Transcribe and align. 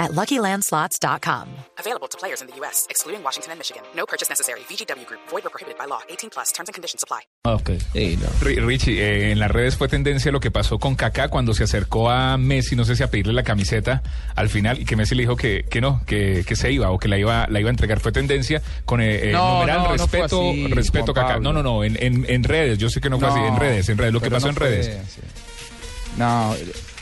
at 0.00 0.10
LuckyLandSlots.com. 0.12 1.46
Available 1.78 2.08
to 2.08 2.18
players 2.18 2.40
in 2.42 2.48
the 2.48 2.56
U.S., 2.60 2.86
excluding 2.90 3.22
Washington 3.22 3.52
and 3.52 3.58
Michigan. 3.60 3.82
No 3.94 4.04
purchase 4.06 4.28
necessary. 4.28 4.60
VGW 4.68 5.06
Group. 5.06 5.20
Void 5.30 5.44
or 5.46 5.50
prohibited 5.50 5.78
by 5.78 5.86
law. 5.86 6.00
18 6.08 6.30
plus. 6.30 6.52
Terms 6.52 6.68
and 6.68 6.74
conditions 6.74 7.04
apply. 7.04 7.20
Ok. 7.44 7.70
Ri- 8.42 8.60
Richie, 8.60 8.98
eh, 9.00 9.30
en 9.32 9.38
las 9.38 9.50
redes 9.50 9.76
fue 9.76 9.88
tendencia 9.88 10.32
lo 10.32 10.40
que 10.40 10.50
pasó 10.50 10.78
con 10.78 10.94
Kaká 10.96 11.28
cuando 11.28 11.54
se 11.54 11.64
acercó 11.64 12.10
a 12.10 12.36
Messi, 12.36 12.74
no 12.76 12.84
sé 12.84 12.96
si 12.96 13.02
a 13.02 13.10
pedirle 13.10 13.32
la 13.32 13.42
camiseta 13.44 14.02
al 14.36 14.48
final 14.48 14.78
y 14.80 14.84
que 14.84 14.96
Messi 14.96 15.14
le 15.14 15.22
dijo 15.22 15.36
que, 15.36 15.64
que 15.70 15.80
no, 15.80 16.02
que, 16.06 16.44
que 16.46 16.56
se 16.56 16.72
iba 16.72 16.90
o 16.90 16.98
que 16.98 17.08
la 17.08 17.16
iba, 17.18 17.46
la 17.48 17.60
iba 17.60 17.68
a 17.70 17.72
entregar. 17.72 18.00
Fue 18.00 18.10
tendencia 18.12 18.60
con 18.84 19.00
eh, 19.00 19.28
eh, 19.30 19.32
No, 19.32 19.60
numeral 19.60 19.78
no, 19.78 19.84
no 19.84 19.92
respeto, 19.92 20.50
así, 20.50 20.66
respeto 20.68 21.14
Kaká. 21.14 21.38
No, 21.38 21.52
no, 21.52 21.62
no, 21.62 21.84
en, 21.84 21.96
en, 22.02 22.26
en 22.28 22.44
redes, 22.44 22.78
yo 22.78 22.88
sé 22.90 23.00
que 23.00 23.08
no 23.10 23.18
fue 23.18 23.28
así, 23.28 23.38
en 23.40 23.56
redes, 23.58 23.88
en 23.88 23.98
redes, 23.98 24.12
lo 24.12 24.20
que 24.20 24.30
pasó 24.30 24.46
no 24.46 24.50
en 24.50 24.56
fue- 24.56 24.68
redes. 24.68 24.86
sí. 25.14 25.20
No, 26.16 26.54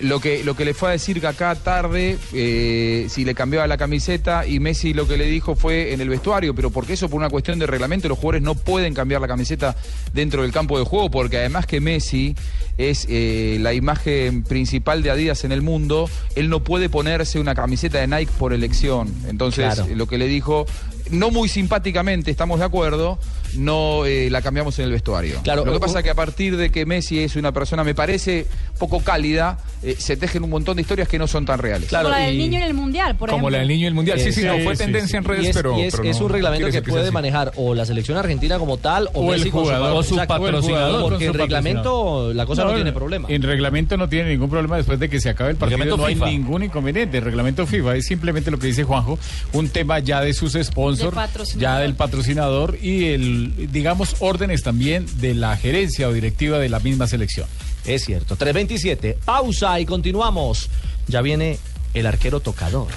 lo 0.00 0.20
que, 0.20 0.42
lo 0.44 0.56
que 0.56 0.64
le 0.64 0.74
fue 0.74 0.88
a 0.88 0.92
decir 0.92 1.20
Kaká 1.20 1.54
tarde, 1.54 2.18
eh, 2.32 3.06
si 3.08 3.24
le 3.24 3.34
cambiaba 3.34 3.66
la 3.66 3.76
camiseta 3.76 4.46
y 4.46 4.58
Messi 4.58 4.92
lo 4.92 5.06
que 5.06 5.16
le 5.16 5.26
dijo 5.26 5.54
fue 5.54 5.92
en 5.92 6.00
el 6.00 6.08
vestuario, 6.08 6.54
pero 6.54 6.70
porque 6.70 6.94
eso 6.94 7.08
por 7.08 7.18
una 7.18 7.30
cuestión 7.30 7.58
de 7.58 7.66
reglamento 7.66 8.08
los 8.08 8.18
jugadores 8.18 8.42
no 8.42 8.54
pueden 8.54 8.92
cambiar 8.94 9.20
la 9.20 9.28
camiseta 9.28 9.76
dentro 10.12 10.42
del 10.42 10.52
campo 10.52 10.78
de 10.78 10.84
juego, 10.84 11.10
porque 11.10 11.38
además 11.38 11.66
que 11.66 11.80
Messi 11.80 12.34
es 12.76 13.06
eh, 13.08 13.58
la 13.60 13.72
imagen 13.72 14.42
principal 14.42 15.02
de 15.02 15.10
Adidas 15.10 15.44
en 15.44 15.52
el 15.52 15.62
mundo, 15.62 16.10
él 16.34 16.48
no 16.48 16.64
puede 16.64 16.88
ponerse 16.88 17.38
una 17.38 17.54
camiseta 17.54 17.98
de 17.98 18.08
Nike 18.08 18.32
por 18.38 18.52
elección. 18.52 19.12
Entonces, 19.28 19.74
Claro. 19.74 19.86
lo 19.94 20.06
que 20.08 20.18
le 20.18 20.26
dijo, 20.26 20.66
no 21.10 21.30
muy 21.30 21.48
simpáticamente, 21.48 22.30
estamos 22.32 22.58
de 22.58 22.64
acuerdo, 22.64 23.18
no 23.56 24.04
eh, 24.06 24.28
la 24.30 24.42
cambiamos 24.42 24.78
en 24.78 24.86
el 24.86 24.92
vestuario. 24.92 25.40
Claro, 25.42 25.64
lo 25.64 25.72
que 25.72 25.80
pasa 25.80 26.02
que 26.02 26.10
a 26.10 26.14
partir 26.14 26.56
de 26.56 26.70
que 26.70 26.86
Messi 26.86 27.18
es 27.20 27.36
una 27.36 27.52
persona, 27.52 27.84
me 27.84 27.94
parece, 27.94 28.46
poco 28.78 29.00
cálida, 29.00 29.58
eh, 29.82 29.96
se 29.98 30.16
tejen 30.16 30.42
un 30.44 30.50
montón 30.50 30.76
de 30.76 30.82
historias 30.82 31.08
que 31.08 31.18
no 31.18 31.26
son 31.26 31.44
tan 31.46 31.58
reales. 31.58 31.88
Claro, 31.88 32.08
Como 32.08 32.18
la 32.18 32.24
del 32.26 32.38
niño 32.38 32.58
en 32.58 32.64
el 32.64 32.74
mundial, 32.74 33.16
por 33.16 33.28
Como 33.30 33.38
ejemplo. 33.48 33.50
la 33.50 33.58
del 33.58 33.68
niño 33.68 33.84
y 33.84 33.86
el 33.86 33.94
mundial. 33.94 34.18
Sí, 34.20 34.32
sí, 34.32 34.40
Sí, 34.40 34.46
no, 34.46 34.58
fue 34.60 34.76
sí, 34.76 34.84
tendencia 34.84 35.18
en 35.18 35.24
Y 35.24 35.26
redes, 35.26 35.46
es, 35.48 35.56
pero, 35.56 35.78
y 35.78 35.82
es- 35.82 35.94
pero 35.96 36.08
es 36.08 36.18
no 36.20 36.26
un 36.26 36.32
reglamento 36.32 36.70
que 36.70 36.82
puede 36.82 37.10
manejar 37.10 37.52
o 37.56 37.74
la 37.74 37.84
selección 37.86 38.18
argentina 38.18 38.58
como 38.58 38.76
tal 38.78 39.08
o, 39.14 39.20
O 39.26 39.32
el 39.32 39.38
Messi 39.40 39.50
con 39.50 39.60
su- 39.60 39.64
jugador. 39.66 39.88
con 39.90 39.98
O 39.98 40.02
su 40.02 40.16
patrocinador 40.16 41.02
Porque 41.02 41.26
en 41.26 41.34
reglamento 41.34 42.32
la 42.34 42.46
cosa 42.46 42.64
no, 42.64 42.74
tiene 42.74 42.92
problema. 42.92 43.28
En 43.30 43.42
reglamento 43.42 43.96
no 43.96 44.08
tiene 44.08 44.30
ningún 44.30 44.50
problema 44.50 44.76
después 44.76 44.98
de 44.98 45.08
que 45.08 45.20
se 45.20 45.28
acabe 45.30 45.50
el 45.50 45.56
partido. 45.56 45.78
Reglamento 45.78 46.02
no 46.02 46.08
FIFA. 46.08 46.26
hay 46.26 46.38
ningún 46.38 46.62
inconveniente. 46.64 47.18
El 47.18 47.24
reglamento 47.24 47.66
FIFA 47.66 47.96
es 47.96 48.06
simplemente 48.06 48.50
lo 48.50 48.58
que 48.58 48.66
dice 48.68 48.84
Juanjo, 48.84 49.18
un 49.52 49.68
tema 49.68 49.98
ya 49.98 50.20
de 50.20 50.32
sus 50.34 50.54
sponsors, 50.54 51.16
ya 51.56 51.78
del 51.78 51.94
patrocinador 51.94 52.76
y 52.82 53.06
el, 53.06 53.43
digamos, 53.72 54.16
órdenes 54.20 54.62
también 54.62 55.06
de 55.20 55.34
la 55.34 55.56
gerencia 55.56 56.08
o 56.08 56.12
directiva 56.12 56.58
de 56.58 56.68
la 56.68 56.80
misma 56.80 57.06
selección. 57.06 57.46
Es 57.84 58.04
cierto. 58.04 58.36
327. 58.36 59.18
Pausa 59.24 59.78
y 59.80 59.86
continuamos. 59.86 60.70
Ya 61.06 61.20
viene 61.20 61.58
el 61.92 62.06
arquero 62.06 62.40
tocador. 62.40 62.88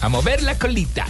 A 0.00 0.08
mover 0.08 0.42
la 0.42 0.58
colita. 0.58 1.06